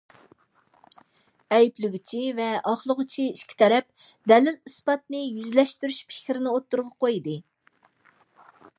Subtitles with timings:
[1.57, 7.39] ئەيىبلىگۈچى ۋە ئاقلىغۇچى ئىككى تەرەپ دەلىل- ئىسپاتنى يۈزلەشتۈرۈش پىكرىنى ئوتتۇرىغا قويدى.